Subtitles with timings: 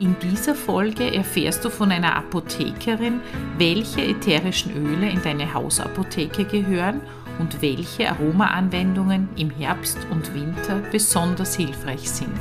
[0.00, 3.20] In dieser Folge erfährst du von einer Apothekerin,
[3.58, 7.00] welche ätherischen Öle in deine Hausapotheke gehören
[7.38, 12.36] und welche Aromaanwendungen im Herbst und Winter besonders hilfreich sind.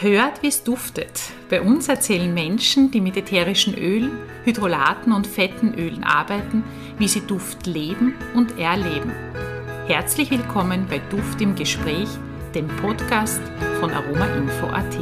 [0.00, 1.20] Hört, wie es duftet.
[1.50, 4.12] Bei uns erzählen Menschen, die mit ätherischen Ölen,
[4.44, 6.62] Hydrolaten und fetten Ölen arbeiten,
[6.98, 9.12] wie sie Duft leben und erleben.
[9.88, 12.08] Herzlich willkommen bei Duft im Gespräch–
[12.54, 13.40] dem Podcast
[13.78, 14.98] von aromainfo.at.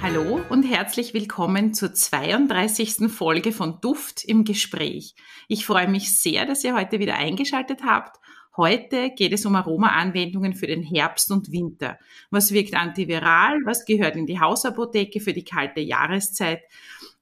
[0.00, 3.12] Hallo und herzlich willkommen zur 32.
[3.12, 5.14] Folge von Duft im Gespräch.
[5.46, 8.18] Ich freue mich sehr, dass ihr heute wieder eingeschaltet habt.
[8.56, 11.98] Heute geht es um Aromaanwendungen für den Herbst und Winter.
[12.30, 13.58] Was wirkt antiviral?
[13.64, 16.62] Was gehört in die Hausapotheke für die kalte Jahreszeit?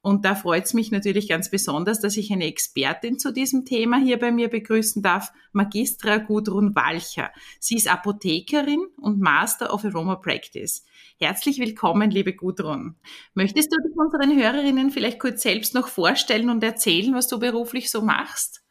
[0.03, 3.99] Und da freut es mich natürlich ganz besonders, dass ich eine Expertin zu diesem Thema
[3.99, 7.31] hier bei mir begrüßen darf, Magistra Gudrun Walcher.
[7.59, 10.85] Sie ist Apothekerin und Master of Aroma Practice.
[11.19, 12.97] Herzlich willkommen, liebe Gudrun.
[13.35, 17.91] Möchtest du dich unseren Hörerinnen vielleicht kurz selbst noch vorstellen und erzählen, was du beruflich
[17.91, 18.63] so machst?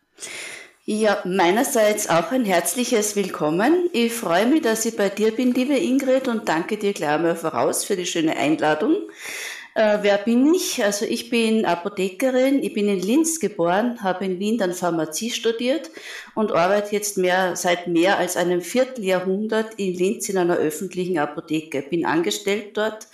[0.86, 3.88] Ja, meinerseits auch ein herzliches Willkommen.
[3.94, 7.36] Ich freue mich, dass ich bei dir bin, liebe Ingrid, und danke dir gleich einmal
[7.36, 8.96] voraus für die schöne Einladung.
[9.76, 10.84] Äh, wer bin ich?
[10.84, 15.92] Also ich bin Apothekerin, ich bin in Linz geboren, habe in Wien dann Pharmazie studiert
[16.36, 21.84] und arbeite jetzt mehr, seit mehr als einem Vierteljahrhundert in Linz in einer öffentlichen Apotheke.
[21.84, 23.08] Bin angestellt dort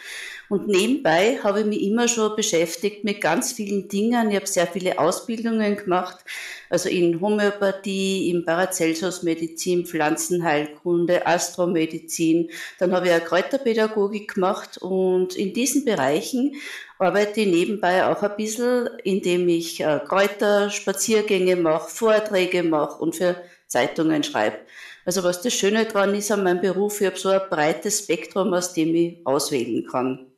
[0.50, 4.30] und nebenbei habe ich mich immer schon beschäftigt mit ganz vielen Dingen.
[4.30, 6.18] Ich habe sehr viele Ausbildungen gemacht,
[6.70, 12.50] also in Homöopathie, in Paracelsus-Medizin, Pflanzenheilkunde, Astromedizin.
[12.80, 16.56] Dann habe ich eine Kräuterpädagogik gemacht und in diesen Bereichen
[17.00, 23.36] arbeite ich nebenbei auch ein bisschen, indem ich äh, Kräuterspaziergänge mache, Vorträge mache und für
[23.68, 24.58] Zeitungen schreibe.
[25.06, 28.54] Also was das Schöne daran ist an meinem Beruf, ich habe so ein breites Spektrum,
[28.54, 30.32] aus dem ich auswählen kann.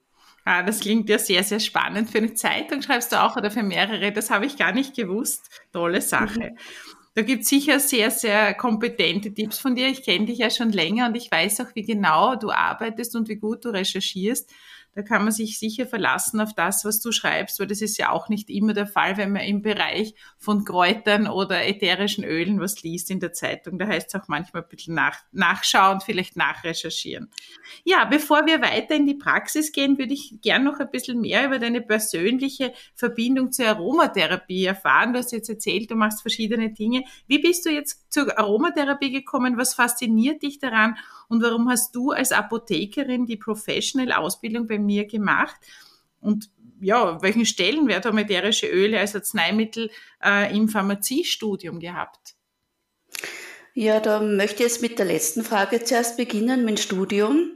[0.49, 2.09] Ah, das klingt ja sehr, sehr spannend.
[2.09, 5.49] Für eine Zeitung schreibst du auch oder für mehrere, das habe ich gar nicht gewusst.
[5.73, 6.51] Tolle Sache.
[6.51, 6.57] Mhm.
[7.15, 9.89] Da gibt es sicher sehr, sehr kompetente Tipps von dir.
[9.89, 13.27] Ich kenne dich ja schon länger und ich weiß auch, wie genau du arbeitest und
[13.27, 14.49] wie gut du recherchierst.
[14.97, 18.09] Da kann man sich sicher verlassen auf das, was du schreibst, weil das ist ja
[18.09, 22.81] auch nicht immer der Fall, wenn man im Bereich von Kräutern oder ätherischen Ölen was
[22.81, 23.77] liest in der Zeitung.
[23.77, 27.29] Da heißt es auch manchmal ein bisschen nach, nachschauen, vielleicht nachrecherchieren.
[27.83, 31.45] Ja, bevor wir weiter in die Praxis gehen, würde ich gern noch ein bisschen mehr
[31.45, 35.13] über deine persönliche Verbindung zur Aromatherapie erfahren.
[35.13, 37.03] Du hast jetzt erzählt, du machst verschiedene Dinge.
[37.27, 39.57] Wie bist du jetzt zur Aromatherapie gekommen?
[39.57, 40.95] Was fasziniert dich daran?
[41.29, 45.55] Und warum hast du als Apothekerin die Professional-Ausbildung bei mir gemacht?
[46.19, 46.49] Und
[46.79, 49.91] ja, welchen Stellenwert haben ätherische Öle als Arzneimittel
[50.23, 52.35] äh, im Pharmaziestudium gehabt?
[53.79, 57.51] Ja, da möchte ich jetzt mit der letzten Frage zuerst beginnen, mein Studium.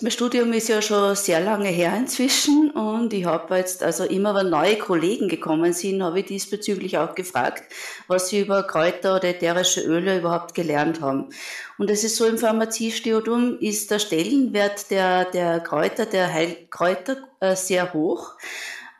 [0.00, 4.36] Mein Studium ist ja schon sehr lange her inzwischen und ich habe jetzt, also immer
[4.36, 7.64] wenn neue Kollegen gekommen sind, habe ich diesbezüglich auch gefragt,
[8.06, 11.30] was sie über Kräuter oder ätherische Öle überhaupt gelernt haben.
[11.76, 17.56] Und es ist so im Pharmaziestudium ist der Stellenwert der, der Kräuter, der Heilkräuter äh,
[17.56, 18.34] sehr hoch.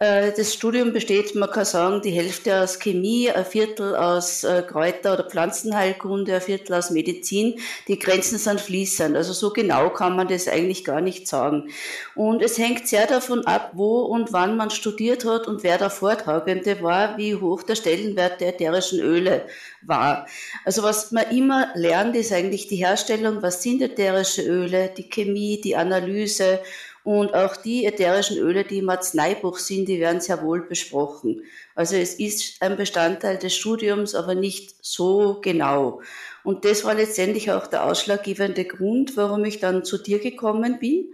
[0.00, 4.62] Äh, das Studium besteht, man kann sagen, die Hälfte aus Chemie, ein Viertel aus äh,
[4.62, 7.60] Kräuter- oder Pflanzenheilkunde, ein Viertel aus Medizin.
[7.86, 9.16] Die Grenzen sind fließend.
[9.16, 11.70] Also so genau kann man das eigentlich gar nicht sagen.
[12.16, 15.90] Und es hängt sehr davon ab, wo und wann man studiert hat und wer der
[15.90, 19.46] Vortragende war, wie hoch der Stellenwert der ätherischen Öle
[19.82, 20.26] war.
[20.64, 25.60] Also was man immer lernt, ist eigentlich die Herstellung, was sind ätherische Öle, die Chemie,
[25.60, 26.60] die Analyse
[27.04, 31.42] und auch die ätherischen Öle, die im Arzneibuch sind, die werden sehr wohl besprochen.
[31.74, 36.00] Also es ist ein Bestandteil des Studiums, aber nicht so genau.
[36.44, 41.12] Und das war letztendlich auch der ausschlaggebende Grund, warum ich dann zu dir gekommen bin.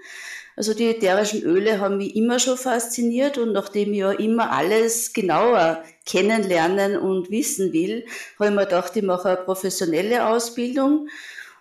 [0.56, 5.12] Also die ätherischen Öle haben mich immer schon fasziniert und nachdem ich ja immer alles
[5.12, 8.04] genauer kennenlernen und wissen will,
[8.38, 11.08] habe ich mir gedacht, ich mache eine professionelle Ausbildung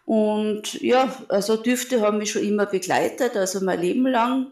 [0.10, 4.52] und ja, also Düfte haben mich schon immer begleitet, also mein Leben lang.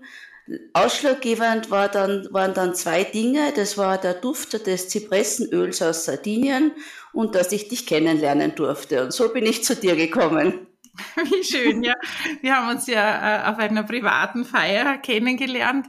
[0.73, 3.53] Ausschlaggebend war dann, waren dann zwei Dinge.
[3.55, 6.73] Das war der Duft des Zypressenöls aus Sardinien
[7.11, 9.03] und dass ich dich kennenlernen durfte.
[9.03, 10.67] Und so bin ich zu dir gekommen.
[11.15, 11.95] Wie schön, ja.
[12.41, 15.87] Wir haben uns ja äh, auf einer privaten Feier kennengelernt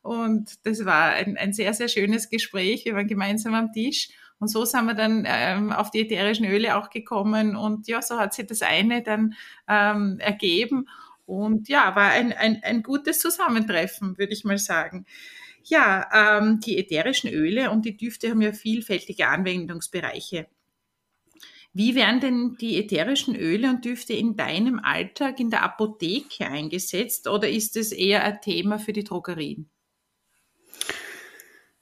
[0.00, 2.86] und das war ein, ein sehr, sehr schönes Gespräch.
[2.86, 4.08] Wir waren gemeinsam am Tisch
[4.40, 8.18] und so sind wir dann ähm, auf die ätherischen Öle auch gekommen und ja, so
[8.18, 9.34] hat sich das eine dann
[9.68, 10.88] ähm, ergeben.
[11.26, 15.06] Und ja, war ein, ein, ein gutes Zusammentreffen, würde ich mal sagen.
[15.62, 20.48] Ja, ähm, die ätherischen Öle und die Düfte haben ja vielfältige Anwendungsbereiche.
[21.72, 27.28] Wie werden denn die ätherischen Öle und Düfte in deinem Alltag in der Apotheke eingesetzt
[27.28, 29.70] oder ist es eher ein Thema für die Drogerien?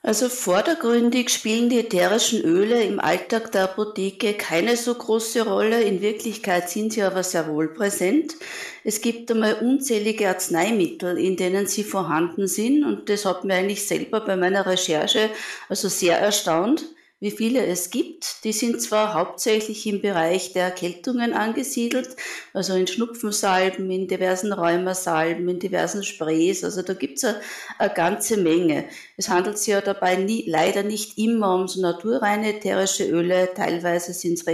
[0.01, 5.83] Also vordergründig spielen die ätherischen Öle im Alltag der Apotheke keine so große Rolle.
[5.83, 8.37] In Wirklichkeit sind sie aber sehr wohl präsent.
[8.85, 13.87] Es gibt einmal unzählige Arzneimittel, in denen sie vorhanden sind und das hat mir eigentlich
[13.89, 15.31] selber bei meiner Recherche
[15.69, 16.85] also sehr erstaunt
[17.21, 18.45] wie viele es gibt.
[18.45, 22.11] Die sind zwar hauptsächlich im Bereich der Erkältungen angesiedelt,
[22.53, 27.41] also in Schnupfensalben, in diversen Rheumasalben, in diversen Sprays, also da gibt's eine,
[27.79, 28.85] eine ganze Menge.
[29.17, 34.13] Es handelt sich ja dabei nie, leider nicht immer um so naturreine ätherische Öle, teilweise
[34.13, 34.47] sind es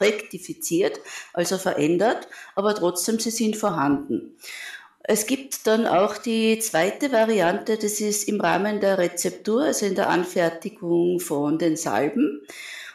[0.00, 1.00] rektifiziert,
[1.32, 4.36] also verändert, aber trotzdem sie sind vorhanden.
[5.04, 9.96] Es gibt dann auch die zweite Variante, das ist im Rahmen der Rezeptur, also in
[9.96, 12.40] der Anfertigung von den Salben.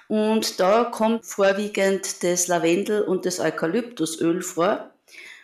[0.07, 4.89] Und da kommt vorwiegend das Lavendel und das Eukalyptusöl vor.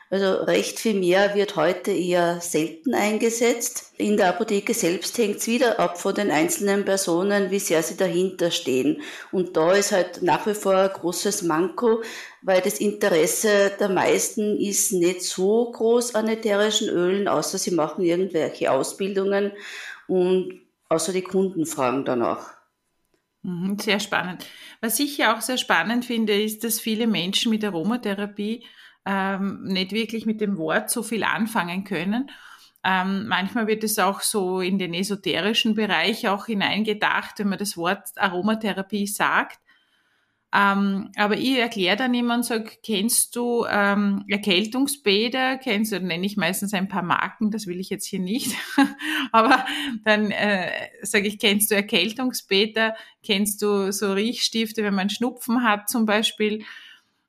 [0.09, 3.93] Also recht viel mehr wird heute eher selten eingesetzt.
[3.97, 7.97] In der Apotheke selbst hängt es wieder ab von den einzelnen Personen, wie sehr sie
[7.97, 9.01] dahinter stehen.
[9.31, 12.03] Und da ist halt nach wie vor ein großes Manko,
[12.43, 18.03] weil das Interesse der meisten ist nicht so groß an ätherischen Ölen, außer sie machen
[18.03, 19.51] irgendwelche Ausbildungen
[20.07, 22.53] und außer die Kunden fragen danach.
[23.43, 24.45] Mhm, sehr spannend.
[24.79, 28.63] Was ich ja auch sehr spannend finde, ist, dass viele Menschen mit Aromatherapie
[29.05, 32.29] ähm, nicht wirklich mit dem Wort so viel anfangen können.
[32.85, 37.77] Ähm, manchmal wird es auch so in den esoterischen Bereich auch hineingedacht, wenn man das
[37.77, 39.59] Wort Aromatherapie sagt.
[40.55, 45.57] Ähm, aber ich erkläre dann immer und sage, kennst du ähm, Erkältungsbäder?
[45.57, 48.55] Kennst du, nenne ich meistens ein paar Marken, das will ich jetzt hier nicht.
[49.31, 49.65] aber
[50.03, 50.69] dann äh,
[51.01, 52.95] sage ich, kennst du Erkältungsbäder?
[53.23, 56.63] Kennst du so Riechstifte, wenn man Schnupfen hat zum Beispiel?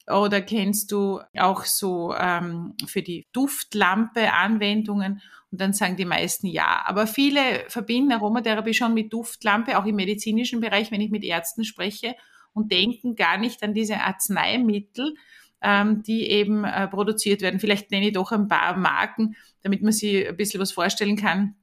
[0.07, 5.23] Oder kennst du auch so ähm, für die Duftlampe Anwendungen?
[5.51, 6.83] Und dann sagen die meisten ja.
[6.85, 11.65] Aber viele verbinden Aromatherapie schon mit Duftlampe, auch im medizinischen Bereich, wenn ich mit Ärzten
[11.65, 12.15] spreche,
[12.53, 15.15] und denken gar nicht an diese Arzneimittel,
[15.63, 17.61] ähm, die eben äh, produziert werden.
[17.61, 21.55] Vielleicht nenne ich doch ein paar Marken, damit man sich ein bisschen was vorstellen kann.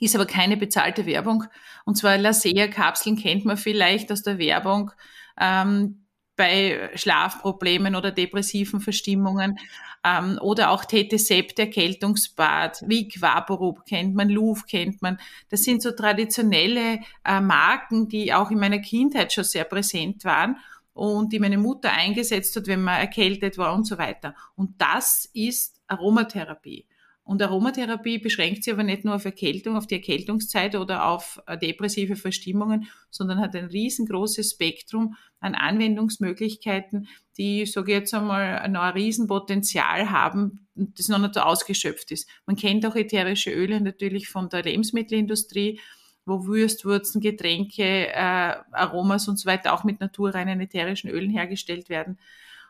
[0.00, 1.44] Ist aber keine bezahlte Werbung.
[1.84, 4.90] Und zwar Lasea-Kapseln kennt man vielleicht aus der Werbung.
[5.38, 6.01] Ähm,
[6.36, 9.58] bei Schlafproblemen oder depressiven Verstimmungen
[10.04, 15.18] ähm, oder auch Tetesept, Erkältungsbad, Vic Vaporub kennt man, Louvre kennt man.
[15.48, 20.56] Das sind so traditionelle äh, Marken, die auch in meiner Kindheit schon sehr präsent waren
[20.94, 24.34] und die meine Mutter eingesetzt hat, wenn man erkältet war und so weiter.
[24.56, 26.86] Und das ist Aromatherapie.
[27.24, 31.56] Und Aromatherapie beschränkt sich aber nicht nur auf Erkältung, auf die Erkältungszeit oder auf äh,
[31.56, 37.08] depressive Verstimmungen, sondern hat ein riesengroßes Spektrum an Anwendungsmöglichkeiten,
[37.38, 42.28] die, sage ich jetzt einmal, noch ein Riesenpotenzial haben das noch nicht so ausgeschöpft ist.
[42.46, 45.80] Man kennt auch ätherische Öle natürlich von der Lebensmittelindustrie,
[46.24, 52.18] wo Würstwurzen, Getränke, äh, Aromas und so weiter auch mit naturreinen ätherischen Ölen hergestellt werden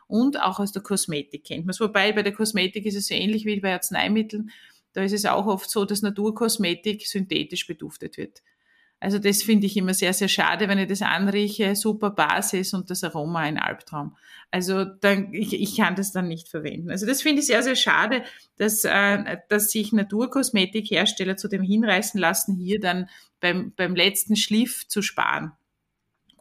[0.07, 1.79] und auch aus der Kosmetik kennt man es.
[1.79, 4.51] Wobei bei der Kosmetik ist es so ähnlich wie bei Arzneimitteln.
[4.93, 8.41] Da ist es auch oft so, dass Naturkosmetik synthetisch beduftet wird.
[9.03, 12.89] Also das finde ich immer sehr, sehr schade, wenn ich das anrieche, super Basis und
[12.89, 14.15] das Aroma ein Albtraum.
[14.49, 16.89] Also dann, ich, ich kann das dann nicht verwenden.
[16.89, 18.23] Also das finde ich sehr, sehr schade,
[18.55, 23.09] dass, äh, dass sich Naturkosmetikhersteller zu dem hinreißen lassen, hier dann
[23.41, 25.51] beim, beim letzten Schliff zu sparen.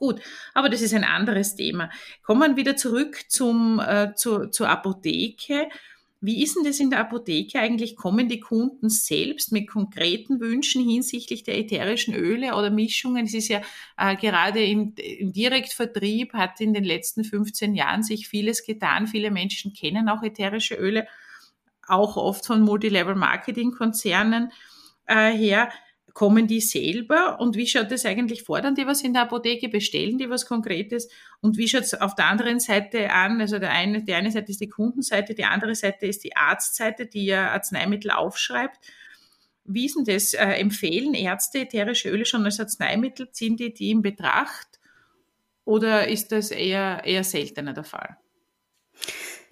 [0.03, 0.21] Gut,
[0.53, 1.89] aber das ist ein anderes Thema.
[2.25, 5.69] Kommen wir wieder zurück zum, äh, zu, zur Apotheke.
[6.21, 7.95] Wie ist denn das in der Apotheke eigentlich?
[7.95, 13.27] Kommen die Kunden selbst mit konkreten Wünschen hinsichtlich der ätherischen Öle oder Mischungen?
[13.27, 13.61] Es ist ja
[13.97, 19.07] äh, gerade im, im Direktvertrieb hat in den letzten 15 Jahren sich vieles getan.
[19.07, 21.07] Viele Menschen kennen auch ätherische Öle,
[21.87, 24.51] auch oft von Multilevel-Marketing-Konzernen
[25.07, 25.71] äh, her
[26.15, 29.69] kommen die selber und wie schaut das eigentlich vor, dann die was in der Apotheke
[29.69, 31.09] bestellen, die was Konkretes
[31.41, 34.51] und wie schaut es auf der anderen Seite an, also der eine, die eine Seite
[34.51, 38.79] ist die Kundenseite, die andere Seite ist die Arztseite, die ja Arzneimittel aufschreibt.
[39.65, 40.35] Wie ist denn das?
[40.35, 43.31] Äh, empfehlen Ärzte ätherische Öle schon als Arzneimittel?
[43.31, 44.81] Ziehen die die in Betracht?
[45.65, 48.17] Oder ist das eher, eher seltener der Fall?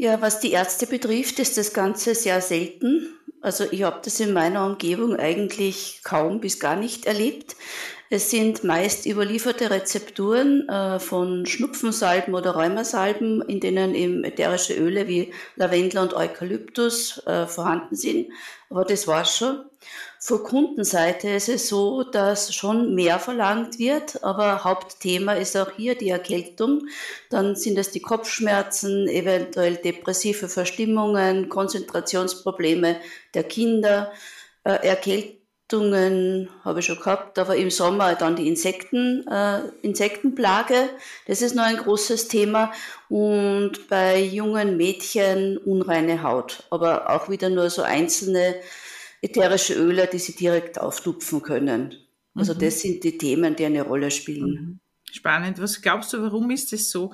[0.01, 3.19] Ja, was die Ärzte betrifft, ist das Ganze sehr selten.
[3.43, 7.55] Also ich habe das in meiner Umgebung eigentlich kaum bis gar nicht erlebt.
[8.09, 15.07] Es sind meist überlieferte Rezepturen äh, von Schnupfensalben oder Rheumasalben, in denen eben ätherische Öle
[15.07, 18.29] wie Lavendel und Eukalyptus äh, vorhanden sind.
[18.71, 19.65] Aber das war's schon.
[20.21, 25.97] Von Kundenseite ist es so, dass schon mehr verlangt wird, aber Hauptthema ist auch hier
[25.97, 26.87] die Erkältung.
[27.31, 33.01] Dann sind es die Kopfschmerzen, eventuell depressive Verstimmungen, Konzentrationsprobleme
[33.35, 34.13] der Kinder,
[34.65, 35.40] äh, Erkältung
[35.71, 40.91] Vergiftungen habe ich schon gehabt, aber im Sommer dann die Insekten, äh, Insektenplage,
[41.27, 42.73] das ist noch ein großes Thema
[43.09, 48.57] und bei jungen Mädchen unreine Haut, aber auch wieder nur so einzelne
[49.23, 51.95] ätherische Öle, die sie direkt auftupfen können.
[52.35, 52.59] Also mhm.
[52.59, 54.51] das sind die Themen, die eine Rolle spielen.
[54.51, 54.81] Mhm.
[55.13, 55.61] Spannend.
[55.61, 57.13] Was glaubst du, warum ist es so?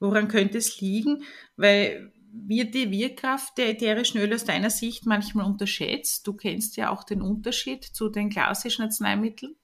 [0.00, 1.24] Woran könnte es liegen?
[1.56, 6.26] Weil wird die Wirkkraft der ätherischen Öle aus deiner Sicht manchmal unterschätzt?
[6.26, 9.56] Du kennst ja auch den Unterschied zu den klassischen Arzneimitteln.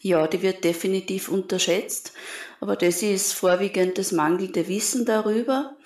[0.00, 2.12] Ja, die wird definitiv unterschätzt,
[2.60, 5.76] aber das ist vorwiegend das mangelnde Wissen darüber.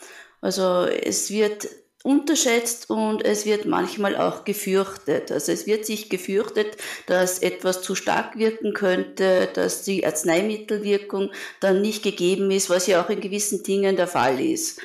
[0.40, 1.68] Also es wird
[2.02, 5.30] unterschätzt und es wird manchmal auch gefürchtet.
[5.30, 11.30] Also es wird sich gefürchtet, dass etwas zu stark wirken könnte, dass die Arzneimittelwirkung
[11.60, 14.80] dann nicht gegeben ist, was ja auch in gewissen Dingen der Fall ist.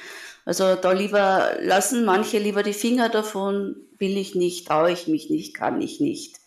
[0.47, 5.29] Also da lieber lassen manche lieber die Finger davon, will ich nicht, traue ich mich
[5.29, 6.37] nicht, kann ich nicht.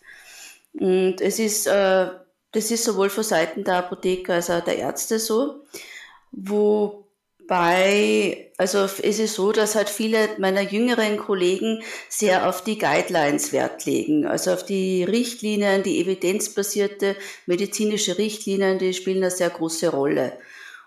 [0.73, 2.07] Und es ist, äh,
[2.51, 5.65] das ist sowohl von Seiten der Apotheker als auch der Ärzte so,
[6.31, 7.03] wobei,
[8.57, 13.85] also es ist so, dass halt viele meiner jüngeren Kollegen sehr auf die Guidelines Wert
[13.85, 17.15] legen, also auf die Richtlinien, die evidenzbasierte
[17.45, 20.39] medizinische Richtlinien, die spielen eine sehr große Rolle.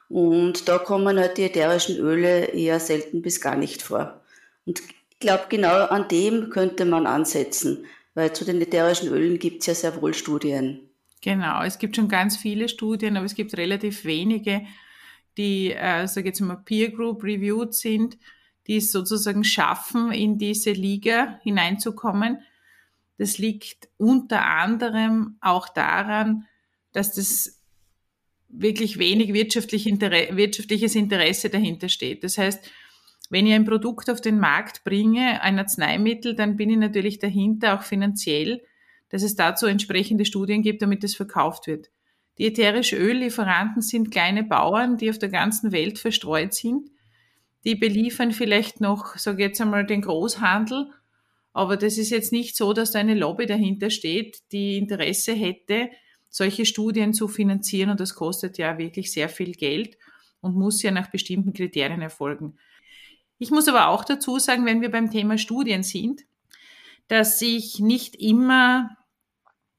[0.09, 4.21] Und da kommen halt die ätherischen Öle eher selten bis gar nicht vor.
[4.67, 9.61] Und ich glaube, genau an dem könnte man ansetzen, weil zu den ätherischen Ölen gibt
[9.61, 10.89] es ja sehr wohl Studien.
[11.23, 14.67] Genau, es gibt schon ganz viele Studien, aber es gibt relativ wenige,
[15.39, 18.19] die, äh, sage jetzt mal, Peer Group reviewed sind,
[18.67, 22.39] die es sozusagen schaffen, in diese Liga hineinzukommen.
[23.19, 26.47] Das liegt unter anderem auch daran,
[26.93, 27.63] dass das
[28.57, 32.25] wirklich wenig wirtschaftlich Inter wirtschaftliches Interesse dahinter steht.
[32.25, 32.71] Das heißt,
[33.31, 37.75] wenn ich ein Produkt auf den Markt bringe, ein Arzneimittel, dann bin ich natürlich dahinter
[37.75, 38.63] auch finanziell,
[39.09, 41.91] dass es dazu entsprechende Studien gibt, damit es verkauft wird.
[42.39, 46.91] Die ätherische Öllieferanten sind kleine Bauern, die auf der ganzen Welt verstreut sind.
[47.65, 50.91] Die beliefern vielleicht noch, sage jetzt einmal, den Großhandel.
[51.53, 55.89] Aber das ist jetzt nicht so, dass da eine Lobby dahinter steht, die Interesse hätte,
[56.35, 59.97] solche Studien zu finanzieren und das kostet ja wirklich sehr viel Geld
[60.41, 62.59] und muss ja nach bestimmten Kriterien erfolgen.
[63.39, 66.23] Ich muss aber auch dazu sagen, wenn wir beim Thema Studien sind,
[67.07, 68.91] dass ich nicht immer,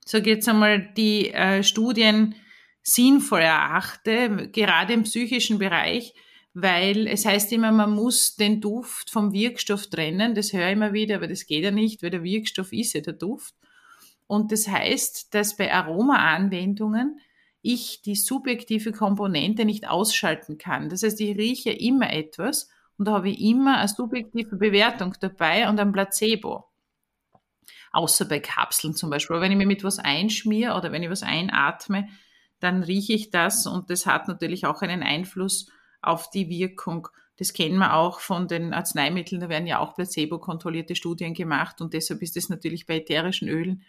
[0.06, 2.36] sage jetzt einmal, die äh, Studien
[2.84, 6.14] sinnvoll erachte, gerade im psychischen Bereich,
[6.54, 10.36] weil es heißt immer, man muss den Duft vom Wirkstoff trennen.
[10.36, 13.02] Das höre ich immer wieder, aber das geht ja nicht, weil der Wirkstoff ist ja
[13.02, 13.56] der Duft.
[14.28, 17.20] Und das heißt, dass bei Aromaanwendungen
[17.62, 20.90] ich die subjektive Komponente nicht ausschalten kann.
[20.90, 25.68] Das heißt, ich rieche immer etwas und da habe ich immer eine subjektive Bewertung dabei
[25.68, 26.66] und ein Placebo.
[27.92, 29.36] Außer bei Kapseln zum Beispiel.
[29.36, 32.08] Aber wenn ich mir mit was einschmiere oder wenn ich was einatme,
[32.60, 37.08] dann rieche ich das und das hat natürlich auch einen Einfluss auf die Wirkung.
[37.38, 41.94] Das kennen wir auch von den Arzneimitteln, da werden ja auch placebo-kontrollierte Studien gemacht und
[41.94, 43.84] deshalb ist es natürlich bei ätherischen Ölen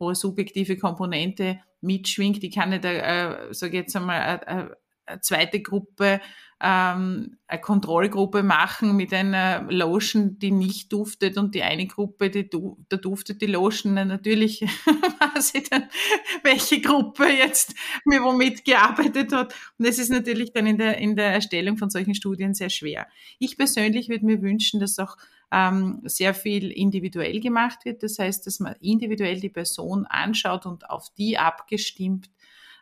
[0.00, 2.42] wo eine subjektive Komponente mitschwingt.
[2.42, 4.76] Ich kann nicht, äh, sage jetzt einmal, eine,
[5.06, 6.20] eine zweite Gruppe,
[6.62, 12.48] ähm, eine Kontrollgruppe machen mit einer Lotion, die nicht duftet und die eine Gruppe, die
[12.48, 13.94] du, da duftet die Lotion.
[13.94, 14.60] Na, natürlich
[15.34, 15.84] weiß ich dann,
[16.42, 19.54] welche Gruppe jetzt mir womit gearbeitet hat.
[19.78, 23.06] Und das ist natürlich dann in der, in der Erstellung von solchen Studien sehr schwer.
[23.38, 25.16] Ich persönlich würde mir wünschen, dass auch
[25.52, 28.02] ähm, sehr viel individuell gemacht wird.
[28.02, 32.30] Das heißt, dass man individuell die Person anschaut und auf die abgestimmt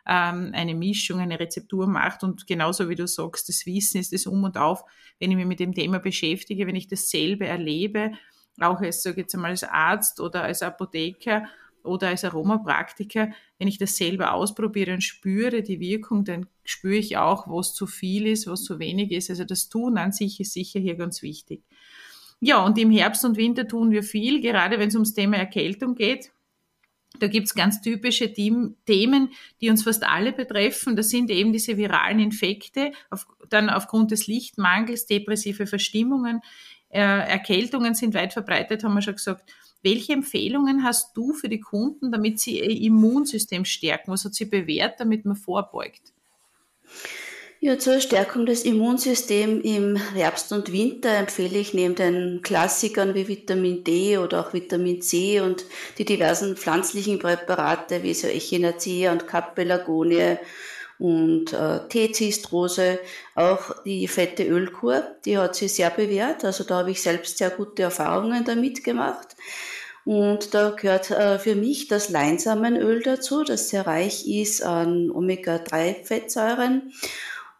[0.07, 2.23] ähm, eine Mischung, eine Rezeptur macht.
[2.23, 4.83] Und genauso wie du sagst, das Wissen ist das Um und Auf,
[5.19, 8.11] wenn ich mich mit dem Thema beschäftige, wenn ich dasselbe erlebe,
[8.59, 11.47] auch als, sage jetzt einmal, als Arzt oder als Apotheker
[11.83, 17.17] oder als Aromapraktiker, wenn ich das selber ausprobiere und spüre die Wirkung, dann spüre ich
[17.17, 19.29] auch, was zu viel ist, was zu wenig ist.
[19.29, 21.63] Also das Tun an sich ist sicher hier ganz wichtig.
[22.39, 25.95] Ja, und im Herbst und Winter tun wir viel, gerade wenn es ums Thema Erkältung
[25.95, 26.31] geht.
[27.19, 28.77] Da gibt's ganz typische Themen,
[29.59, 30.95] die uns fast alle betreffen.
[30.95, 36.41] Das sind eben diese viralen Infekte, auf, dann aufgrund des Lichtmangels, depressive Verstimmungen,
[36.89, 39.51] äh, Erkältungen sind weit verbreitet, haben wir schon gesagt.
[39.81, 44.11] Welche Empfehlungen hast du für die Kunden, damit sie ihr Immunsystem stärken?
[44.11, 46.13] Was hat sie bewährt, damit man vorbeugt?
[47.61, 53.27] Ja, zur Stärkung des Immunsystems im Herbst und Winter empfehle ich neben den Klassikern wie
[53.27, 55.65] Vitamin D oder auch Vitamin C und
[55.97, 60.37] die diversen pflanzlichen Präparate wie so Echinacea und Capelagonie
[60.99, 62.99] und äh, T-Zistrose,
[63.35, 66.45] auch die fette Ölkur, die hat sich sehr bewährt.
[66.45, 69.35] Also da habe ich selbst sehr gute Erfahrungen damit gemacht.
[70.05, 76.93] Und da gehört äh, für mich das Leinsamenöl dazu, das sehr reich ist an Omega-3-Fettsäuren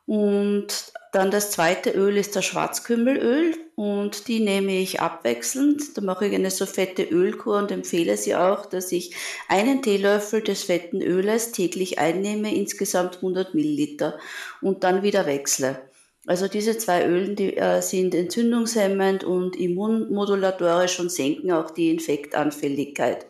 [0.09, 5.95] und dann das zweite Öl ist das Schwarzkümmelöl und die nehme ich abwechselnd.
[5.95, 9.13] Da mache ich eine so fette Ölkur und empfehle sie auch, dass ich
[9.49, 14.17] einen Teelöffel des fetten Öles täglich einnehme, insgesamt 100 Milliliter
[14.63, 15.79] und dann wieder wechsle.
[16.25, 23.27] Also diese zwei Ölen, die äh, sind entzündungshemmend und immunmodulatorisch und senken auch die Infektanfälligkeit.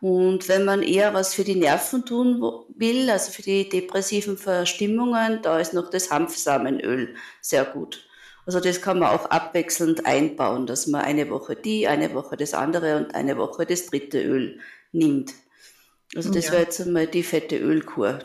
[0.00, 2.40] Und wenn man eher was für die Nerven tun
[2.74, 8.06] will, also für die depressiven Verstimmungen, da ist noch das Hanfsamenöl sehr gut.
[8.46, 12.54] Also das kann man auch abwechselnd einbauen, dass man eine Woche die, eine Woche das
[12.54, 14.58] andere und eine Woche das dritte Öl
[14.92, 15.34] nimmt.
[16.16, 16.52] Also das ja.
[16.52, 18.20] wäre jetzt einmal die fette Ölkur.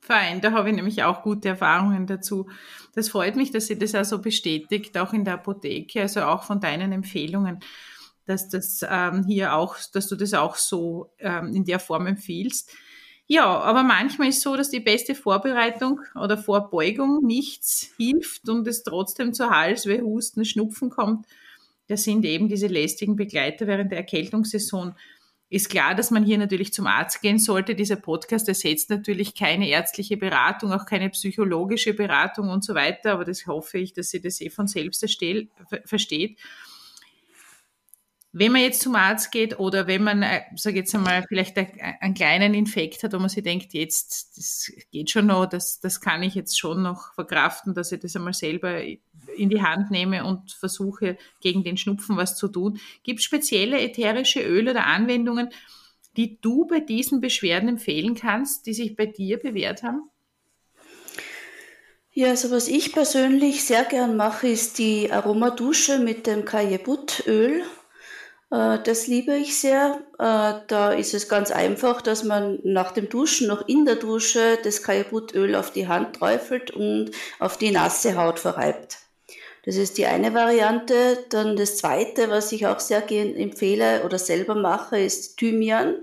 [0.00, 2.48] Fein, da habe ich nämlich auch gute Erfahrungen dazu.
[2.94, 6.60] Das freut mich, dass sie das also bestätigt, auch in der Apotheke, also auch von
[6.60, 7.60] deinen Empfehlungen
[8.28, 12.70] dass das ähm, hier auch, dass du das auch so ähm, in der Form empfiehlst.
[13.26, 18.82] Ja, aber manchmal ist so, dass die beste Vorbereitung oder Vorbeugung nichts hilft und es
[18.82, 21.26] trotzdem zu Halsweh, Husten, Schnupfen kommt.
[21.88, 24.94] Das sind eben diese lästigen Begleiter während der Erkältungssaison.
[25.50, 27.74] Ist klar, dass man hier natürlich zum Arzt gehen sollte.
[27.74, 33.12] Dieser Podcast ersetzt natürlich keine ärztliche Beratung, auch keine psychologische Beratung und so weiter.
[33.12, 36.38] Aber das hoffe ich, dass sie das eh von selbst versteht.
[38.32, 42.14] Wenn man jetzt zum Arzt geht oder wenn man, äh, sag jetzt einmal, vielleicht einen
[42.14, 46.22] kleinen Infekt hat, wo man sich denkt, jetzt, das geht schon noch, das, das kann
[46.22, 50.52] ich jetzt schon noch verkraften, dass ich das einmal selber in die Hand nehme und
[50.52, 52.78] versuche, gegen den Schnupfen was zu tun.
[53.02, 55.48] Gibt es spezielle ätherische Öle oder Anwendungen,
[56.16, 60.10] die du bei diesen Beschwerden empfehlen kannst, die sich bei dir bewährt haben?
[62.12, 67.62] Ja, also was ich persönlich sehr gern mache, ist die Aromadusche mit dem Kajebut-Öl.
[68.50, 70.00] Äh, das liebe ich sehr.
[70.18, 74.58] Äh, da ist es ganz einfach, dass man nach dem Duschen noch in der Dusche
[74.62, 78.98] das Kajabutöl auf die Hand träufelt und auf die nasse Haut verreibt.
[79.64, 81.26] Das ist die eine Variante.
[81.28, 85.96] Dann das zweite, was ich auch sehr gerne empfehle oder selber mache, ist Thymian.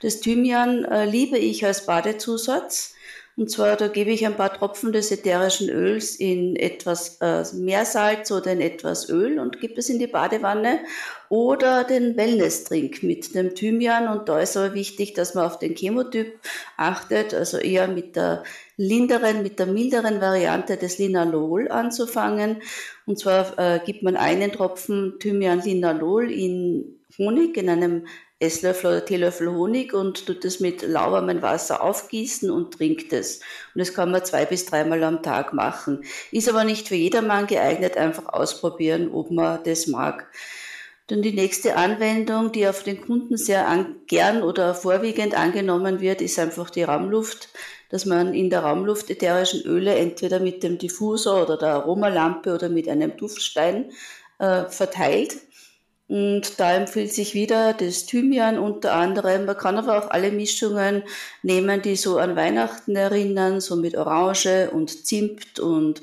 [0.00, 2.94] Das Thymian äh, liebe ich als Badezusatz.
[3.40, 8.30] Und zwar, da gebe ich ein paar Tropfen des ätherischen Öls in etwas äh, Meersalz
[8.30, 10.80] oder in etwas Öl und gebe es in die Badewanne.
[11.30, 14.08] Oder den Wellness-Trink mit dem Thymian.
[14.08, 16.38] Und da ist aber wichtig, dass man auf den Chemotyp
[16.76, 18.42] achtet, also eher mit der
[18.76, 22.60] linderen, mit der milderen Variante des Linalol anzufangen.
[23.06, 28.06] Und zwar äh, gibt man einen Tropfen Thymian-Linalol in Honig, in einem
[28.40, 33.40] Esslöffel oder Teelöffel Honig und tut es mit lauwarmem Wasser aufgießen und trinkt es.
[33.74, 36.04] Und das kann man zwei bis dreimal am Tag machen.
[36.32, 40.26] Ist aber nicht für jedermann geeignet, einfach ausprobieren, ob man das mag.
[41.06, 46.38] Dann die nächste Anwendung, die auf den Kunden sehr gern oder vorwiegend angenommen wird, ist
[46.38, 47.48] einfach die Raumluft,
[47.90, 52.68] dass man in der Raumluft ätherischen Öle entweder mit dem Diffusor oder der Aromalampe oder
[52.68, 53.90] mit einem Duftstein
[54.38, 55.36] äh, verteilt
[56.10, 59.44] und da empfiehlt sich wieder das Thymian unter anderem.
[59.44, 61.04] Man kann aber auch alle Mischungen
[61.44, 66.02] nehmen, die so an Weihnachten erinnern, so mit Orange und Zimt und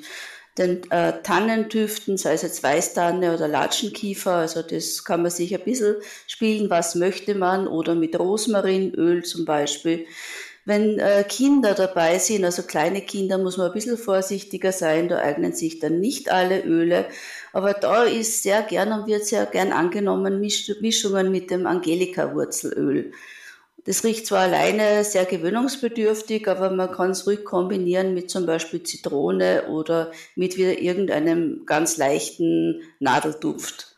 [0.57, 4.31] den äh, Tannentüften, sei es jetzt Weißtanne oder Latschenkiefer.
[4.31, 7.67] Also das kann man sich ein bisschen spielen, was möchte man.
[7.67, 10.05] Oder mit Rosmarinöl zum Beispiel.
[10.63, 15.09] Wenn äh, Kinder dabei sind, also kleine Kinder, muss man ein bisschen vorsichtiger sein.
[15.09, 17.07] Da eignen sich dann nicht alle Öle.
[17.57, 23.13] Aber da ist sehr gern und wird sehr gern angenommen Mischungen mit dem Angelika-Wurzelöl.
[23.83, 28.83] Das riecht zwar alleine sehr gewöhnungsbedürftig, aber man kann es ruhig kombinieren mit zum Beispiel
[28.83, 33.95] Zitrone oder mit wieder irgendeinem ganz leichten Nadelduft.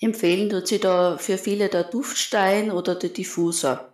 [0.00, 3.89] Empfehlen tut sie da für viele der Duftstein oder der Diffuser.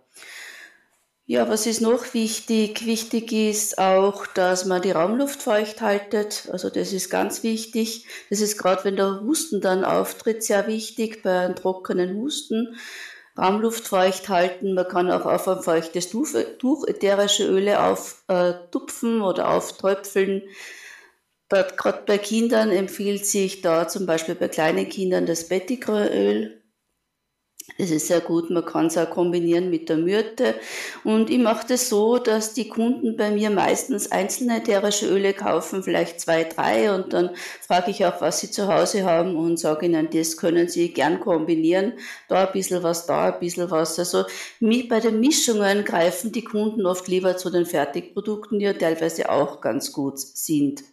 [1.29, 2.85] Ja, was ist noch wichtig?
[2.85, 6.47] Wichtig ist auch, dass man die Raumluft feucht haltet.
[6.53, 8.05] Also das ist ganz wichtig.
[8.29, 12.77] Das ist gerade, wenn der Husten dann auftritt, sehr wichtig bei einem trockenen Husten.
[13.37, 14.73] Raumluft feucht halten.
[14.73, 20.43] Man kann auch auf ein feuchtes Tuch, ätherische Öle auftupfen äh, oder auftröpfeln.
[21.49, 26.61] Gerade bei Kindern empfiehlt sich da zum Beispiel bei kleinen Kindern das Bettigrööl
[27.75, 28.49] Das ist sehr gut.
[28.49, 30.55] Man kann es auch kombinieren mit der Myrte.
[31.03, 35.83] Und ich mache das so, dass die Kunden bei mir meistens einzelne ätherische Öle kaufen,
[35.83, 36.93] vielleicht zwei, drei.
[36.95, 40.69] Und dann frage ich auch, was sie zu Hause haben und sage ihnen, das können
[40.69, 41.93] sie gern kombinieren.
[42.29, 43.99] Da ein bisschen was, da ein bisschen was.
[43.99, 44.23] Also
[44.61, 49.61] bei den Mischungen greifen die Kunden oft lieber zu den Fertigprodukten, die ja teilweise auch
[49.61, 50.83] ganz gut sind.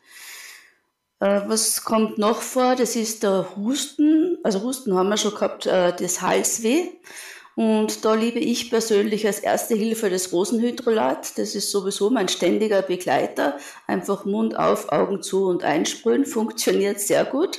[1.20, 2.76] Äh, was kommt noch vor?
[2.76, 4.38] Das ist der Husten.
[4.42, 6.88] Also Husten haben wir schon gehabt, äh, das Halsweh.
[7.56, 11.38] Und da liebe ich persönlich als erste Hilfe das Rosenhydrolat.
[11.38, 13.58] Das ist sowieso mein ständiger Begleiter.
[13.86, 16.26] Einfach Mund auf, Augen zu und einsprühen.
[16.26, 17.58] Funktioniert sehr gut.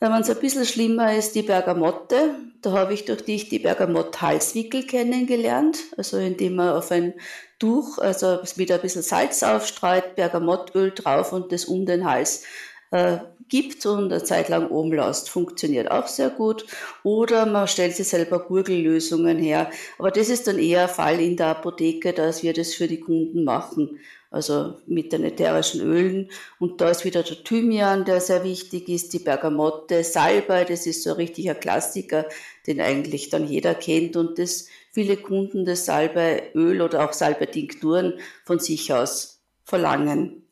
[0.00, 2.34] Wenn es ein bisschen schlimmer ist, die Bergamotte.
[2.62, 5.78] Da habe ich durch dich die Bergamott-Halswickel kennengelernt.
[5.96, 7.14] Also indem man auf ein
[7.60, 12.42] Tuch, also wieder ein bisschen Salz aufstreut, Bergamottöl drauf und das um den Hals
[12.90, 13.18] äh,
[13.48, 15.30] gibt und eine Zeit lang oben lässt.
[15.30, 16.66] Funktioniert auch sehr gut.
[17.04, 19.70] Oder man stellt sich selber Gurgellösungen her.
[19.98, 23.00] Aber das ist dann eher ein Fall in der Apotheke, dass wir das für die
[23.00, 26.30] Kunden machen also mit den ätherischen Ölen.
[26.58, 31.02] Und da ist wieder der Thymian, der sehr wichtig ist, die Bergamotte, Salbei, das ist
[31.02, 32.26] so ein richtiger Klassiker,
[32.66, 38.58] den eigentlich dann jeder kennt und das viele Kunden das Salbeiöl oder auch Salbeitinkturen von
[38.58, 40.46] sich aus verlangen.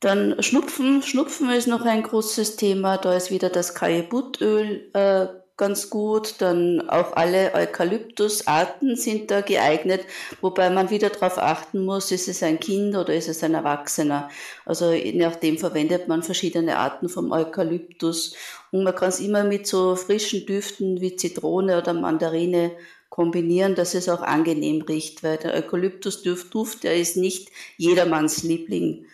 [0.00, 1.02] Dann Schnupfen.
[1.02, 2.98] Schnupfen ist noch ein großes Thema.
[2.98, 6.36] Da ist wieder das Kajebutöl äh, ganz gut.
[6.38, 10.04] Dann auch alle Eukalyptusarten sind da geeignet,
[10.40, 14.28] wobei man wieder darauf achten muss, ist es ein Kind oder ist es ein Erwachsener.
[14.64, 18.34] Also je nachdem verwendet man verschiedene Arten vom Eukalyptus
[18.72, 22.72] und man kann es immer mit so frischen Düften wie Zitrone oder Mandarine
[23.08, 29.06] kombinieren, dass es auch angenehm riecht, weil der Eukalyptusduft, der ist nicht jedermanns Liebling.